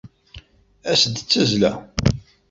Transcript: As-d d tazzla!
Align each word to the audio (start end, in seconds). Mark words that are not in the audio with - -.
As-d 0.91 1.15
d 1.17 1.21
tazzla! 1.29 1.71